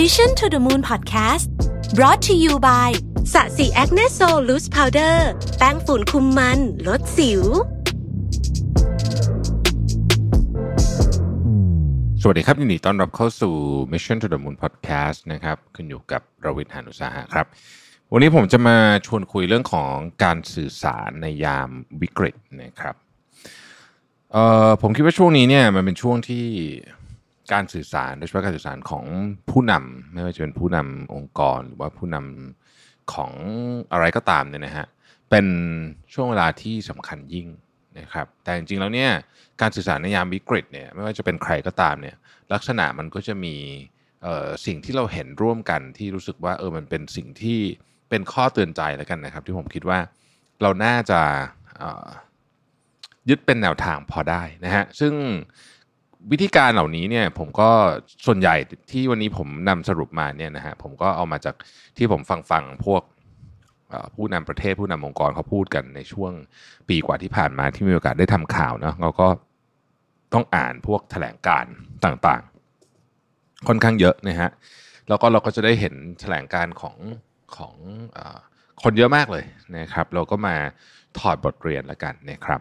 [0.00, 1.46] Mission to the Moon Podcast
[1.96, 2.90] brought to you by
[3.32, 5.28] Sasi Acne Sol Loose Powder
[5.58, 7.42] แป้งฝุ่นคุมมัน ลดสิว
[12.20, 13.54] สวัสดีครับยินดีต้อนรับเข้าสู่
[13.92, 17.46] Mission to the Moon Podcast นะครับคุณอยู่กับรวิศ หาญอุตสาหะครับ
[18.12, 18.76] วันนี้ผมจะมา
[19.06, 21.70] ชวนคุยเรื่องของการสื่อสารในยาม
[22.00, 22.94] วิกฤตนะครับ
[24.32, 26.46] เอ่อผมคิดว่าช่วงนี้เนี่ยมันเป็นช่วงที่
[27.52, 29.04] การสื่อสารโดยเฉพาะการสื่อสารของ
[29.50, 33.32] ผู้นำไม่ว่าจะเป็นผู้นำองค์กรหรือว่าผู้นำของ
[33.92, 34.86] อะไรก็ตามเนี่ยนะฮะ
[35.30, 35.46] เป็น
[36.14, 37.48] ช่วงเวลาที่สำคัญยิ่ง
[37.98, 39.10] นะครับแต่จริงๆแล้วเนี่ย
[39.60, 42.16] การสื่อสารในยามวิกฤตเนี่ยไม่ว่าจะเป็นใครก็ตามเนี่ย
[42.52, 43.56] ลักษณะมันก็จะมี
[44.66, 47.60] สิ่งที่เราเห็นร่วมกันที่รู้สึกว่าเออมันเป็นสิ่งที่
[48.10, 49.98] เป็นข้อเตือนใจแล้วกันนะครับ ที่ผมคิดว่า
[50.62, 51.20] เราน่าจะ
[53.28, 55.14] ยึดเป็นแนวทางพอได้นะฮะซึ่ง
[56.32, 57.70] วิธีการเหล่านี้เนี่ยผมก็
[58.26, 58.54] ส่วนใหญ่
[58.90, 61.54] ที่วันนี้ผมนำสรุปมาเนี่ยนะฮะผมก็เอามาจาก
[61.96, 63.02] ที่ผมฟังฟังพวก
[64.14, 66.32] ผู้นำประเทศผู้นำองค์กรเขาพูดกันในช่วง
[66.88, 69.28] ปีกว่าที่ผ่านมาที่มีโอกาสได้ทำข่าวเนาะเราก็
[70.34, 71.64] ต้องอ่านพวกแถลงการ
[72.04, 74.50] ต่างๆ ค่อนข้างเยอะนะฮะ
[75.08, 76.96] แล้วก็เราก็จะได้เห็นแถลงการของ
[77.56, 77.74] ของ
[78.16, 78.18] อ
[78.82, 79.44] คนเยอะมากเลย
[79.78, 80.56] นะครับ เราก็มา
[81.18, 82.60] ถอดบทเรียนแล้วกันนะครับ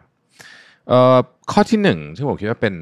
[1.51, 2.75] ข้อที่หนึ่งที่ผมคิดว่าเป็น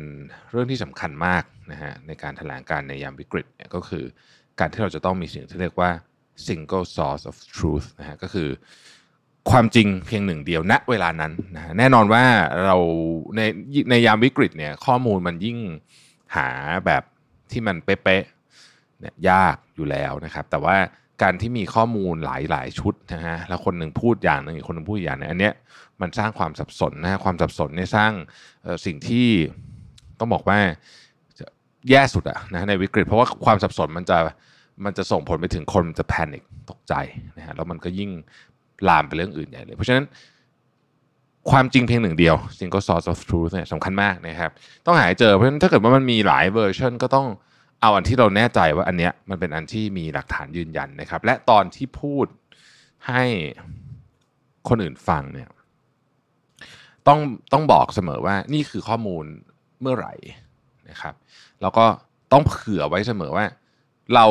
[0.52, 4.04] เรื่องที่สำคัญมากนะฮะในการแถลงการในยามวิกฤตเนี่ยก็คือ
[4.60, 5.92] การที่เราจะต้องมีสิ่งที่เรียกว่า
[6.48, 8.50] single source of truth นะฮะก็คือ
[9.52, 12.24] ความจริงเพียงหนึ่งเดียวณเวลานั้นนะฮะแน่นอนว่า
[12.66, 12.78] เรา
[13.38, 13.42] ใน
[13.90, 15.58] ในยามวิกฤตเนี่ยข้อมูลมันยิ่ง
[16.36, 16.48] หา
[16.86, 17.04] แบบ
[17.52, 20.78] ที่มันเป๊ะๆเนี่ยยากอยู่แล้วนะครับ แต่ว่า
[21.22, 25.54] การที่มีข้อมูลหลายๆชุดนะฮะแล้วคนหนึ่งพูดอย่างหนึ่งอีกคนหนึ่งพูดอย่างนึงอันเนี้ย
[26.02, 28.12] มันสร้างความสับสนนะฮะความสับสนเนี่ยสร้าง
[28.86, 29.28] สิ่งที่
[30.20, 30.60] ต้องบอกว่า
[31.40, 31.46] จะ
[31.90, 34.18] แย่สุดอะนะในวิกฤต เพราะว่าความสับสนมันจะ
[34.86, 36.94] มันจะส่งผลไปถึงคนมันจะแพนิคตกใจ
[37.38, 38.12] นะฮะแล้วมันก็ยิ่ง
[38.88, 40.06] ลามไปเรื่องอื่นใหญ่เลย เพราะฉะนั้น
[41.52, 44.52] ความจริงเพียงหนึ่งเดียว single source of truth เนี่ยสำคัญมากนะครับ
[44.86, 47.28] ต้องหาให้เจอเพราะฉะนั้นถ้าเกิดว่ามันมีหลายเวอร์ชันก็ต้อง
[47.82, 52.26] เอาอันที่เราแน่ใจว่าอันเนี้ยมันเป็นอันที่มีหลักฐานยืนยันนะครับ และตอนที่พูด
[53.08, 53.24] ให้
[54.70, 55.50] คนอื่นฟังเนี่ย
[57.08, 57.20] ต้อง
[57.54, 59.26] ต้องบอกเสมอว่านี่คือข้อมูล
[59.82, 60.14] เมื่อไหร่
[60.90, 61.14] นะครับ
[61.62, 61.86] แล้วก็
[62.32, 63.46] ต้องเผื่อไว้เสมอว่า
[64.16, 64.26] เรา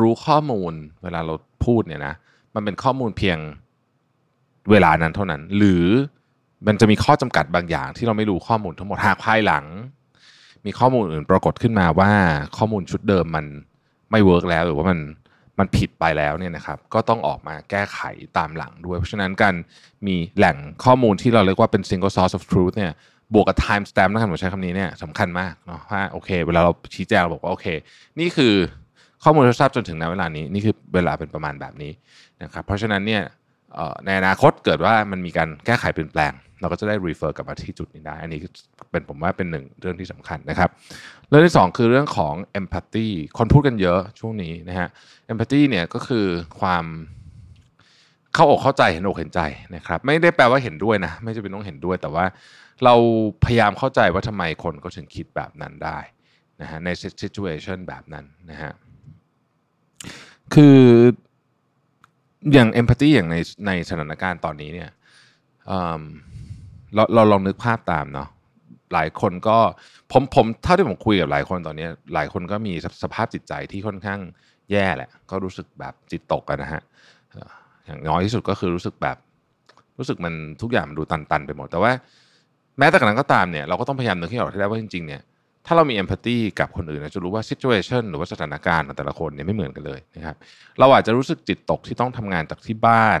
[0.00, 0.72] รู้ข้อมูล
[1.02, 1.34] เวลาเรา
[1.64, 2.14] พูดเนี่ยนะ
[2.54, 3.38] มันเป็นข้อมูลเพียง
[4.70, 5.84] เวลานั้นเท่านั้น หรือ
[6.66, 9.64] มันจะมีข้อจำกัดบางอย่าง ที่เราไม่รู้ข้อมูลทั้งหมดหากภายหลัง
[10.64, 12.10] มีข้อมูลอื่นปรากฏขึ้นมาว่า
[12.56, 13.46] ข้อมูลชุดเดิมมัน
[14.10, 14.98] ไม่เวิร์กแล้วหรือว่ามัน
[15.58, 18.00] มันผิดไปแล้วเนี่ยนะครับก็ต้องออกมาแก้ไข
[18.38, 19.54] ตามหลังด้วย เพราะฉะนั้นการ
[20.06, 22.92] มีแหล่งข้อมูลที่เราเรียกว่าเป็น single source of truth เนี่ย
[23.34, 27.66] บวกกับ time stamp นะครับผมใช้คำนี้เนี่ยสำคัญมากเนาะว่าโอเค เวลาเราชี้แจงเราบอกว่าโอเค
[28.20, 28.54] นี่คือ
[29.24, 31.92] ข้อมูลที่ทราบจนถึงณเวลานี้ นี่คือเวลาเป็นประมาณแบบนี้
[32.42, 33.22] นะครับเพราะฉะนั้นเนี่ย
[34.04, 38.40] ในอนาคตเกิดว่ามันมีการแก้ไขเปลี่ยนแปลง เราก็จะได้ refer กลับมาที่จุดนี้ได้ อันนี้
[38.90, 40.70] เป็นผมว่าเป็นหนึ่งเรื่องที่สำคัญนะครับ
[41.28, 43.08] เรื่องที่สองคือเรื่องของ empathy
[43.38, 44.88] คนพูดกันเยอะช่วงนี้นะฮะ
[45.32, 46.26] empathy เนี่ยก็คือ
[46.60, 46.84] ความ
[48.34, 49.40] เข้าอกเข้าใจเห็นอกเห็นใจ
[49.76, 52.24] นะครับ ไม่ได้แปลว่าเห็นด้วยนะ ไม่จำเป็นต้องเห็นด้วย แต่ว่า
[52.84, 52.94] เรา
[53.44, 55.98] พยายามเข้าใจว่าทำไมคนก็ถึงคิดแบบนั้นได้
[56.60, 56.88] นะฮะใน
[57.22, 58.72] situation แบบนั้นนะฮะ
[60.54, 60.78] คือ
[62.52, 64.90] อย่าง empathy อย่างในในสถานการณ์ตอนนี้เนี่ย
[65.66, 68.28] เเราเราลองนึกภาพตามเนาะ
[68.94, 69.58] หลายคนก็
[70.12, 74.20] ผมผมเท่าที่ผมคุยกับหลายคนตอนนี้ หลายคนก็มีสสภาพจิตใจที่ค่อนข้าง
[74.70, 76.82] แย่แหละ ก็รู้สึกแบบจิตตกกันนะฮะ
[77.30, 77.48] เอ่อ
[77.86, 79.16] อย่างน้อยที่สุดก็คือรู้สึกแบบ
[79.98, 81.92] รู้สึกมันทุกอย่างมันดูตันๆไปหมด แต่ว่า
[82.78, 85.22] แม้แต่กระนั้นก็ตามเนี่ยเราก็ต้องพยายามนึกให้ออกให้ได้ว่าจริงๆเนี่ย
[85.70, 90.36] ถ้าเรามี empathy กับคนอื่นเราจะรู้ว่า situation หรือว่าสถานการณ์ของแต่ละคนเนี่ยไม่เหมือนกันเลยนะครับ
[90.78, 93.20] เราอาจจะรู้สึกจิตตกที่ต้องทำงานจากที่บ้าน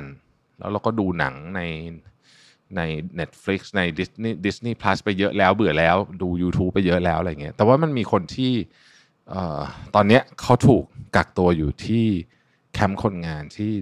[0.58, 1.60] แล้วเราก็ดูหนังใน
[2.76, 2.80] ใน
[3.20, 8.52] Netflix ใน Disney Disney Plus ไปเยอะแล้วเบื่อแล้วดู YouTube ไปเยอะแล้วอะไรเงี้ยแต่ว่ามันมีคนที่
[9.30, 9.60] เอ่อ
[9.94, 10.84] ตอนเนี้ยเขาถูก
[11.16, 12.06] กักตัวอยู่ที่
[12.72, 13.72] แคมป์คนงานที่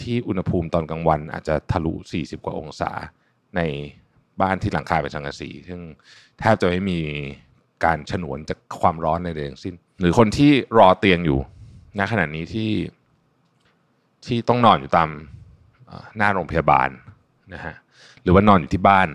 [0.00, 2.90] ที่อุณหภูมิตอนกลางวัน อาจจะทะลุ 40 กว่าองศา
[3.56, 3.60] ใน
[4.40, 5.80] บ้านที่หลังคาเป็นสังกะสี ซึ่ง
[6.38, 7.00] แทบจะไม่มี
[7.84, 11.38] การฉนวนจากความร้อนในใดทั้งสิ้น หรือคนที่รอเตียงอยู่
[11.98, 12.70] ณขณะนี้ที่
[14.26, 15.08] ที่ต้องนอนอยู่ตาม
[16.16, 16.88] หน้าโรงพยาบาล
[17.54, 17.74] นะฮะ
[18.22, 19.08] หรือว่านอนอยู่ที่บ้าน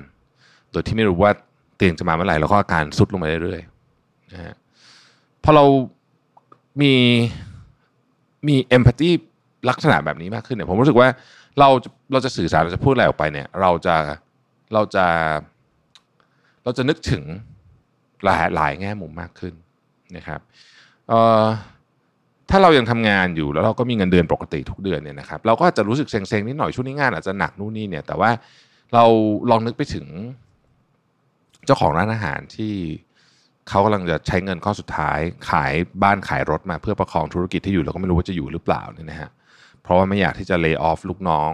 [0.72, 1.32] โดยที่ไม่รู้ว่า
[1.78, 4.54] เตียงจะมาเมื่อไหร่แล้วก็อาการซุดลงมาเรื่อยๆนะฮะ
[5.44, 5.66] พอเรา
[6.82, 6.94] มี
[8.48, 9.10] มีเอมพัตตี
[9.70, 11.10] ลักษณะแบบนี้มากขึ้นเนี่ยผมรู้สึกว่า
[11.60, 11.70] เรา
[12.12, 13.96] เราจะสื่อสารเราจะพูดอะไรออกไปเนี่ย เราจะ
[14.74, 15.06] เราจะ
[16.64, 17.24] เราจะนึกถึง
[18.26, 19.54] หลายหลายแง่มุมมากขึ้น
[20.16, 20.40] นะครับ
[22.50, 28.32] ถ้าเรายังทำงานอยู่แล้วเราก็มีเงินเดือนปกติทุกเดือนเนี่ยนะครับเราก็อาจจะรู้สึกเซ็งๆนิดหน่อยช่วงนี้งานอาจจะหนักนู่นนี่เนี่ย แต่ว่า
[28.94, 29.04] เรา
[29.50, 30.08] ลองนึกไปถึง
[31.66, 32.74] เจ้าของร้านอาหารที่
[33.70, 35.20] เขากำลังจะใช้เงินข้อสุดท้าย
[35.50, 35.74] ขาย
[36.04, 39.30] บ้านขายรถมาเพื่อประคองธุรกิจที่อยู่แล้วก็ไม่รู้ว่าจะอยู่หรือเปล่าเนี่ยนะฮะ
[39.84, 41.52] เพราะว่าไม่อยากที่จะเลิกออฟลูกน้อง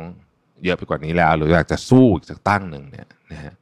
[0.64, 3.54] เยอะไปกว่านี้แล้ว หรืออยากจะสู้อีกสักตั้งหนึ่งเนี่ยนะฮะ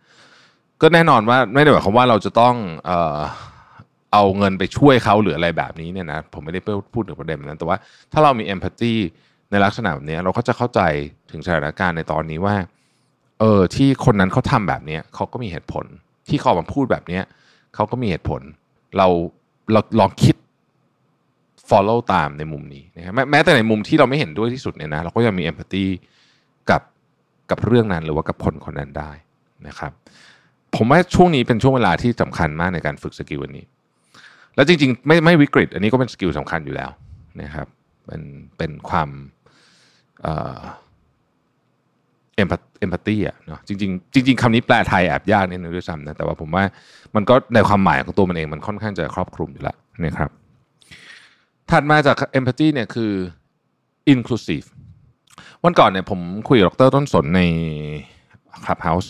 [0.82, 2.56] ก็แน่นอนว่าไม่ได้หมายความว่าเราจะต้อง
[2.86, 3.20] เอ่อ
[4.14, 6.62] เอาเงินไปช่วยเขาหรืออะไรแบบนี้เนี่ยนะผมไม่ได้
[6.94, 7.78] พูดถึงประเด็นนั้น แต่ว่า
[8.12, 8.94] ถ้าเรามีเอมพัตตี
[9.52, 10.82] ในลักษณะแบบนี้เราก็จะเข้าใจ
[11.32, 12.56] ถึงสถานการณ์ในตอนนี้ว่า
[13.40, 15.86] เออที่คนนั้นเขาทำแบบนี้เขาก็มีเหตุผล
[16.30, 17.20] ที่เขาออกมาพูดแบบนี้
[17.76, 18.42] เขาก็มีเหตุผล
[18.98, 19.08] เรา
[19.72, 20.36] เราลองคิด
[21.70, 25.86] follow ตามในมุมนี้นะครับแม้แต่ในมุมที่เราไม่เห็นด้วยที่สุดเนี่ยนะเราก็ยังมี empathy
[26.70, 26.82] กับ
[27.50, 29.12] กับเรื่องนั้นหรือว่ากับคนคนนั้นได้
[29.68, 29.92] นะครับ
[30.76, 33.66] ผมว่าช่วงนี้เป็นช่วงเวลาที่สำคัญมากในการฝึก skill อันนี้
[34.56, 36.90] แล้วจริง ๆ ไม่ไม่วิกฤต อันนี้ก็เป็น skill สำคัญอยู่แล้ว
[37.42, 37.68] นะครับ
[38.06, 38.22] เป็น
[38.58, 39.10] เป็นความ
[40.22, 40.60] เอ่อ
[42.36, 46.64] empathy อะเนาะจริงๆจริงๆคำนี้แปลไทยแอบยากนิดนึงด้วยซ้ำนะแต่ว่าผมว่า
[47.16, 50.30] มันก็ในความหมายของตัวมันเองมันค่อนข้างจะครอบคลุมอยู่แล้วนะครับ
[51.70, 53.12] ถัดมาจาก empathy เนี่ยคือ
[54.14, 54.68] inclusive
[55.64, 56.20] วันก่อนเนี่ยผม
[56.50, 57.42] คุยกับดรต้นสนใน
[58.66, 59.10] Clubhouse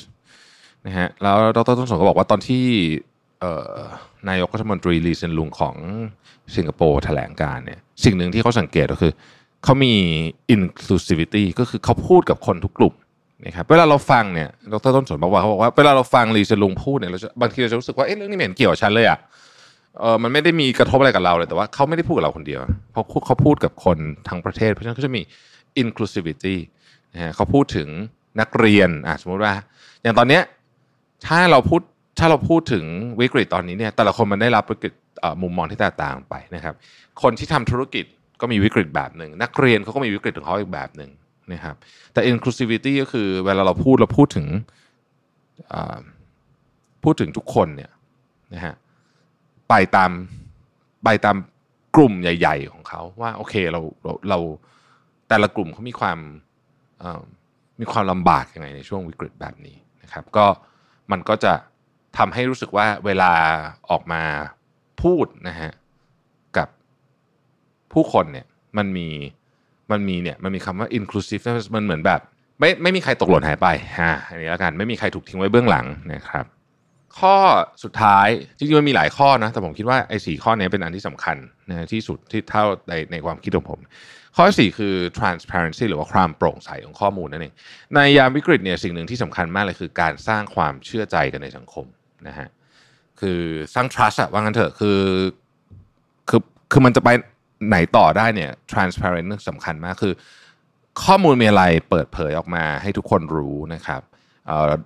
[0.85, 2.63] นะฮะแล้วดรต้นสนก็บอกว่าตอนที่
[4.29, 5.75] นายกรัฐมนตรีลีเซียนลุงของ
[6.55, 9.11] สิงคโปร์แถลงการณ์เนี่ยสิ่งหนึ่งที่เขาสังเกตก็คือ
[9.63, 9.93] เขามี
[10.55, 12.93] inclusivity ก็คือเขาพูดกับคนทุกกลุ่ม
[13.45, 19.19] นะครับเวลาเราฟังเนี่ยดรต้นสนบอกว่าเขาบอกว่าเวลาเราฟังลีเซนลุงพูดเนี่ยเราจะบางทีเราจะรู้สึกว่าเอ๊ะเรื่องนี้ไม่เห็นเกี่ยวกับฉันเลยอะ
[19.99, 22.59] เออมันไม่ได้มีกระทบอะไรกับเราเลยแต่ว่าเขาไม่ได้พูดกับเราคนเดียว
[22.91, 23.97] เพราะเขาพูดกับคน
[24.27, 25.21] ทั้งประเทศ เพราะฉะนั้นเขาจะมี
[25.81, 26.55] inclusivity
[27.13, 27.87] นะฮะเขาพูดถึง
[28.39, 29.53] นักเรียนอะสมมติว่า
[30.03, 30.43] อย่างตอนเนี้ย
[31.27, 31.81] ถ้าเราพูด
[32.19, 32.85] ถ้าเราพูดถึง
[33.21, 34.93] วิกฤตตอนนี้เนี่ยแต่ละคนมันได้รับวิกฤต
[35.41, 36.75] มุมมองที่แตกต่างไปนะครับ
[37.21, 38.05] คนที่ทำธุรกิจ
[38.41, 41.11] ก็มีวิกฤตแบบหนึ่งนักเรียนเขาก็มีวิกฤตของเขาอีกแบบหนึ่ง
[41.53, 41.75] นะครับ
[42.13, 44.47] แต่ inclusivity ก็คือเวลาเราพูดเราพูดถึง
[47.03, 47.91] พูดถึงทุกคนเนี่ย
[48.53, 48.75] นะฮะ
[49.69, 50.11] ไปตาม
[51.03, 51.35] ไปตาม
[51.95, 54.39] กลุ่มใหญ่ ๆ ของเขาว่าโอเคเราเราเรา
[55.29, 56.19] แต่ละกลุ่มเขามีความ
[57.79, 60.45] มีความลำบากยังไงในช่วงวิกฤตแบบนี้นะครับ ก็
[61.11, 61.53] มันก็จะ
[62.17, 63.31] ทำให้รู้สึกว่าเวลา
[63.89, 64.23] ออกมา
[65.01, 65.71] พูดนะฮะ
[66.57, 66.67] กับ
[67.93, 68.45] ผู้คนเนี่ย
[68.77, 69.07] มันมี
[69.91, 71.43] มันมีเนี่ยมันมีคำว่า inclusive
[71.75, 72.21] มันเหมือนแบบ
[72.59, 73.67] ไม่ไม่มีใครตกหล่นหายไป
[73.99, 76.45] ฮะอันนี้แล้วกันไม่มีใครถูกทิ้งไว้เบื้องหลังนะครับ
[77.19, 77.35] ข้อ
[77.83, 81.37] สุดท้ายจริงๆมันมีหลายข้อนะแต่ผมคิดว่าไอ้สี่ข้อนี้เป็นอันที่สำคัญ
[81.69, 83.79] นะที่สุดที่เท่าในในความคิดของผม
[84.35, 87.53] ข้อสี่คือ transparency หรือว่าความโปร่งใสของข้อมูลนั่นเอง
[87.95, 91.85] ในยามวิกฤตเนี่ยสิ่งหนึ่งที่สำคัญมากเลยคือการสร้างความเชื่อใจกันในสังคม
[92.27, 92.47] นะฮะ
[93.19, 93.41] คือ
[93.73, 94.99] สร้าง trust อะว่างั้นเถอะคือ
[96.29, 96.41] คือ
[96.71, 97.09] คือมันจะไป
[97.67, 100.13] ไหนต่อได้เนี่ย transparent สำคัญมากคือ
[101.03, 104.01] ข้อมูลมีอะไรเปิดเผยออกมาให้ทุกคนรู้นะครับ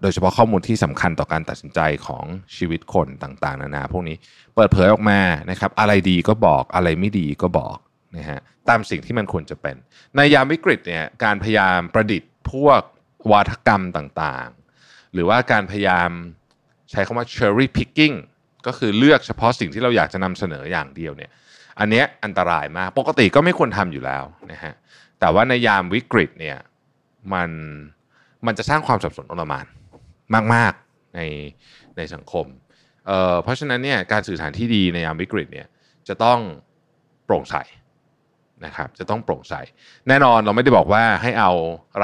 [0.01, 2.23] โดยเฉพาะข้อมูลที่สำคัญต่อการตัดสินใจของ
[2.55, 4.17] ชีวิตคนต่างๆ นานาพวกนี้
[4.55, 5.19] เปิดเผยออกมา
[5.51, 7.77] นะครับ อะไรดีก็บอกอะไรไม่ดีก็บอก
[8.17, 8.39] นะฮะ
[8.69, 9.75] ตามสิ่งที่มันควรจะเป็น
[10.15, 12.81] ในยามวิกฤตเนี่ยการพยายามประดิษฐ์พวก
[13.31, 16.09] วาทกรรมต่างๆ หรือว่าการพยายาม
[16.91, 18.15] ใช้คำว่า cherry picking
[18.67, 21.31] ก็คือเลือกเฉพาะสิ่งที่เราอยากจะนำเสนออย่างเดียวเนี่ย
[21.79, 24.73] อันนี้อันตรายมากปกติก็ไม่ควรทำอยู่แล้วนะฮะ
[25.19, 26.57] แต่ว่าในยามวิกฤตเนี่ย
[27.33, 27.49] มัน
[28.45, 29.65] มันจะสร้างความสับสนอนลมาน
[30.53, 31.21] มาก ๆใน
[31.97, 32.45] ในสังคม
[33.05, 35.67] เเพราะฉะนั้นเนี่ยการสื่อสารที่ดีในยามวิกฤตเนี่ย
[36.07, 36.39] จะต้อง
[37.25, 37.55] โปร่งใส
[38.65, 39.53] นะครับจะต้องโปร่งใส
[40.07, 41.51] แน่นอนเราไม่ได้บอกว่าให้เอา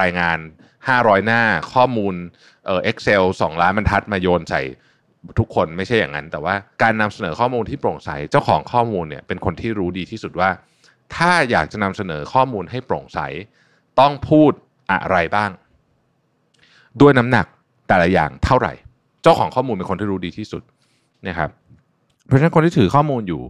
[0.01, 0.37] รายงาน
[0.81, 1.41] 500 หน้า
[1.73, 2.15] ข้อมูล
[2.65, 4.61] เอ่อ Excel 2ล้านบรรทัดมาโยนใส่
[5.39, 10.49] ทุกคนไม่ใช่อย่างนั้น แต่ว่าการนำเสนอข้อมูลที่โปร่งใส เจ้าของข้อมูลเนี่ยเป็นคนที่รู้ดีที่สุดว่า
[11.15, 13.19] ถ้าอยากจะนำเสนอข้อมูลให้โปร่งใส
[13.99, 14.51] ต้องพูด
[14.91, 15.51] อะไรบ้าง
[17.01, 17.45] ด้วยน้ำหนัก
[17.87, 18.73] แต่ละอย่างเท่าไหร่
[19.23, 20.63] เจ้าของข้อมูลเป็นคนที่รู้ดีที่สุด
[21.27, 21.49] นะครับ
[22.25, 23.41] เพราะฉะนั้นคนที่ถือข้อมูลอยู่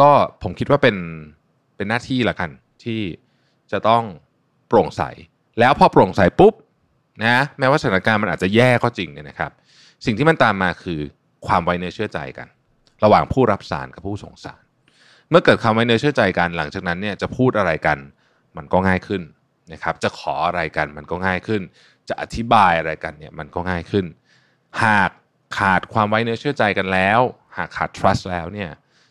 [0.00, 0.10] ก็
[0.42, 0.96] ผมคิดว่าเป็น
[1.80, 2.50] เป็นหน้าที่ละกัน
[2.84, 3.00] ที่
[3.72, 4.02] จะต้อง
[4.68, 5.02] โปร่งใส
[5.60, 6.54] แล้วพอโปร่งใสปุ๊บ
[7.24, 9.50] นะแม้ว่าสถานการณ์มันอาจจะแย่ก็จริงเนี่ยนะครับ
[10.06, 11.00] สิ่งที่มันตามมาคือ
[11.46, 12.48] ความไว้เนื้อเชื่อใจกัน
[13.04, 14.62] ระหว่างผู้รับสารกับผู้ส่งสาร
[15.30, 17.98] เมื่อเกิดความไว้เนื้อเชื่อใจกันหลังจากนั้นเนี่ยจะพูดอะไรกัน
[18.56, 19.22] มันก็ง่ายขึ้น
[19.72, 21.62] นะครับ จะขออะไรกันมันก็ง่ายขึ้น
[22.08, 24.06] จะอธิบายอะไรกันเนี่ยมันก็ง่ายขึ้น
[24.82, 25.10] หาก
[25.58, 27.20] ขาดความไว้เนื้อเชื่อใจกันแล้ว
[27.56, 28.70] หากขาด trust แล้วเนี่ย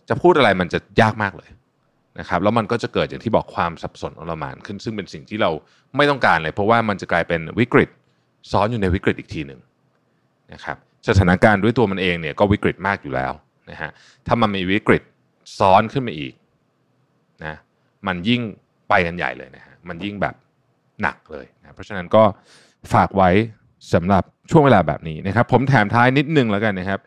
[0.10, 1.50] จะพูดอะไรมันจะยากมากเลย
[2.20, 5.52] นะครับแล้วมันก็จะเกิดอย่างที่บอกความสับสนอลหม่านขึ้น ซึ่งเป็นสิ่งที่เรา
[5.98, 7.90] ไม่ต้องการเลย เพราะว่ามันจะกลายเป็นวิกฤต
[8.52, 9.60] ซ้อนอยู่ในวิกฤตอีกทีหนึ่ง
[10.54, 13.34] นะครับสถานการณ์ด้วยตัวมันเองเนี่ยก็วิกฤตมากอยู่แล้ว
[13.72, 13.92] นะฮะ
[14.28, 15.04] ถ้ามันมีวิกฤต
[15.60, 16.34] ซ้อนขึ้นมาอีก
[17.46, 17.56] นะ
[18.08, 18.42] มันยิ่ง
[18.90, 20.36] ไปกันใหญ่เลยนะฮะมันยิ่งแบบ
[21.02, 22.24] หนักเลยนะเพราะฉะนั้นก็
[22.94, 23.30] ฝากไว้
[23.94, 27.00] สำหรับช่วงเวลาแบบนี้นะครับ ผมแถมท้ายนิดนึงแล้วกันนะครับ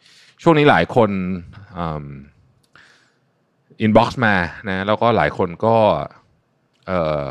[0.42, 1.11] ช่วงนี้หลายคน
[3.82, 4.34] อินบ็อกซ์มา
[4.68, 5.76] นะแล้วก็หลายคนก็
[6.86, 6.92] เอ
[7.24, 7.26] อ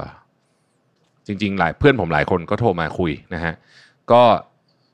[1.28, 3.54] จริง ๆ หลายเพื่อนผมหลายคนก็โทรมาคุยนะฮะ
[4.12, 4.22] ก็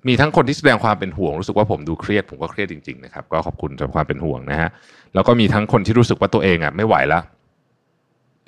[0.08, 4.70] มีทั้งคนที่แสดงความเป็นห่วงรู้สึกว่าผมดูเครียดผมก็เครียดจริงๆนะครับก็ขอบคุณสำหรับความเป็นห่วงนะฮะ
[5.14, 7.24] แล้วก็มีทั้งคนที่รู้สึกว่าตัวเองอะไม่ไหวแล้ว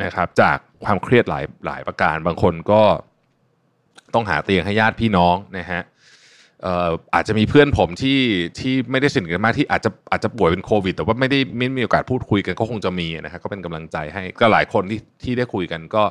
[0.04, 2.82] นะครับจากความเครียดหลายหลายประการบางคนก็
[4.14, 5.82] ต้องหาเตียงให้ญาติพี่น้องนะฮะ
[7.16, 8.20] อาจจะมีเพื่อนผมที่
[8.60, 16.04] ที่ไม่ได้สนิทกันมากที่อาจจะอาจจะป่วยเป็นโควิด แต่ว่าไม่ได้ไม่มีโอกาสพูดคุยกันก็คงจะมีนะครับก็เป็นกำลังใจให้ก็หลายคนที่ที่ได้คุยกันก็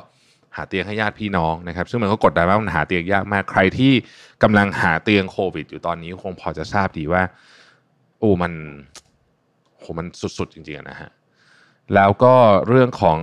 [0.55, 3.93] หาเตียงให้ญาติพี่น้องนะครับ ซึ่งมันก็กดดันมากมันหาเตียงยากมากใครที่
[4.43, 7.23] กำลังหาเตียงโควิด อยู่ตอนนี้คงพอจะทราบดีว่า
[8.19, 8.53] โอ้มัน
[9.79, 11.09] โหมันสุดๆจริงๆนะฮะ
[11.95, 12.33] แล้วก็
[12.67, 13.17] เรื่องของ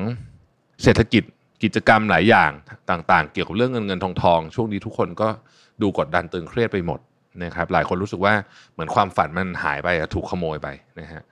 [0.83, 1.23] เศรษฐกิจ
[1.63, 2.51] กิจกรรมหลายอย่าง
[2.91, 5.29] ต่าง ๆ เกี่ยวกับเรื่องเงินเงินทองทองช่วงนี้ทุกคนก็
[5.83, 7.01] ดูกดดันตึงเครียดไปหมด
[7.45, 8.35] นะครับหลายคนรู้สึกว่า
[8.73, 10.69] เหมือนความฝันมันหายไปถูกขโมยไป
[11.01, 11.23] นะฮะ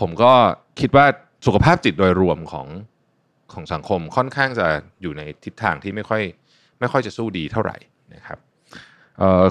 [0.00, 0.32] ผมก็
[0.80, 1.06] คิดว่า
[1.46, 2.66] สุขภาพจิตโดยรวมของ
[3.52, 4.66] ของสังคมค่อนข้างจะ
[5.02, 6.22] อยู่ในทิศทางที่ไม่ค่อย
[6.80, 7.76] ไม่ค่อยจะสู้ดีเท่าไหร่
[8.14, 8.38] นะครับ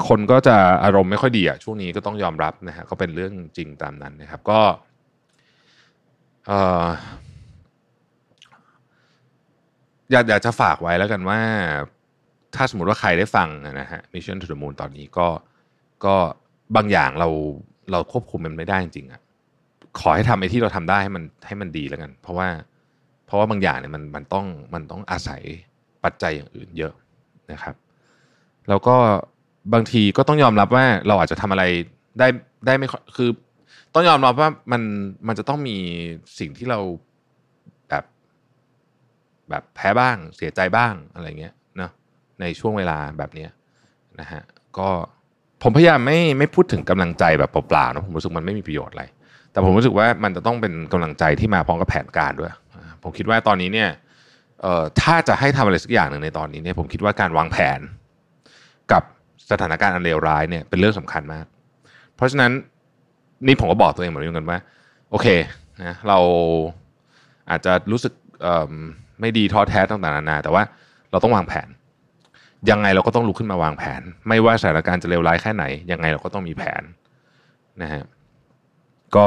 [0.08, 4.60] คนก็จะอารมณ์ไม่ค่อยดีอะช่วงนี้ก็ต้องยอมรับนะฮะก็เป็นเรื่องจริงตามนั้นนะครับก็
[10.12, 11.40] อยากอยากจะฝากไว้แล้วกันว่า
[12.56, 15.28] ถ้าสมมติว่าใครได้ฟังนะฮะ Mission to the Moon ตอนนี้ก็
[16.06, 16.16] ก็
[16.76, 17.30] บางอย่างเรา
[17.92, 19.22] เราควบคุมมันไม่ได้จริงๆอะ
[20.00, 22.48] ขอให้ทำไอ้ที่เราทำได้ให้มันให้มันดีแล้วกัน เพราะว่า
[23.26, 25.42] เพราะว่าบางอย่างเนี่ยมันมันต้องมันต้องอาศัย
[26.04, 26.94] ปัจจัยอย่างอื่นเยอะ
[27.52, 27.76] นะครับ
[28.70, 28.96] แล้วก็
[29.74, 31.64] บางทีก็ต้องยอมรับว่าเราอาจจะทำอะไร
[32.20, 32.28] ได้
[32.66, 33.30] ได้ไม่คือ
[33.94, 34.82] ต้องยอมรับว่ามัน
[35.28, 35.78] มันจะต้องมี
[36.40, 36.80] สิ่งที่เรา
[37.90, 38.04] แบบ
[39.50, 41.54] แบบแพ้บ้างเสียใจบ้างอะไรเงี้ย
[42.42, 43.48] ในช่วงเวลาแบบนี้
[44.20, 44.42] นะฮะ
[44.78, 44.90] ก็
[45.64, 49.04] ผมพยายามไม่ไม่พูดถึงกำลังใจแบบเปล่าๆนะผมรู้สึกมันไม่มีประโยชน์อะไร
[49.52, 52.52] แต่ผมรู้สึกว่ามันจะต้องเป็นกำลังใจที่มาพร้อมกับแผนการด้วย
[53.04, 53.90] ผมคิดว่าตอนนี้เนี่ย
[55.02, 57.80] ถ้าจะให้ทำอะไรสักอย่างหนึ่งในตอนนี้เนี่ยผมคิดว่าการวางแผน
[58.92, 59.04] กับ
[59.52, 61.46] สถานการณ์อันเลวร้ายเนี่ยเป็นเรื่องสำคัญมาก
[62.16, 62.52] เพราะฉะนั้น
[63.48, 64.60] นี่ผมก็บอกตัวเองเหมือนกันว่า
[65.10, 65.28] โอเค
[65.84, 66.18] นะเรา
[67.50, 68.14] อาจจะรู้สึก
[69.22, 70.64] ไม่ดีท้อแท้ต่างๆนานาแต่ว่า
[71.12, 71.68] เราต้องวางแผน
[72.70, 76.84] ยังไงเราก็ต้องลุกขึ้นมาวางแผน ไม่ว่าสถานการณ์จะเลวร้ายแค่ไหน ยังไงเราก็ต้องมีแผน
[77.82, 78.04] นะฮะ
[79.16, 79.26] ก็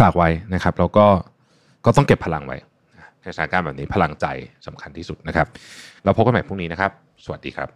[0.00, 1.06] ฝากไว้นะครับ แล้วก็
[1.84, 2.56] ก็ต้องเก็บพลังไว้
[3.22, 4.26] ในสถานการณ์แบบนี้พลังใจ
[4.66, 5.46] สำคัญที่สุดนะครับ
[6.04, 6.90] เราพบกันใหม่พรุ่งนี้นะครับ
[7.24, 7.68] สวัสดีครับ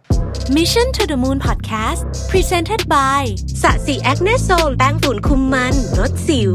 [0.57, 3.21] Mission to the Moon Podcast Presented by
[3.63, 6.53] สะสีแอคเนโซลแป้งฝุ่นคุมมันลดสิว